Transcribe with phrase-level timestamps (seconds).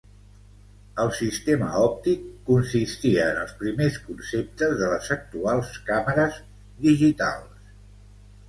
[1.01, 6.41] El sistema òptic consistia en els primers conceptes de les actuals càmeres
[6.89, 7.73] digitals.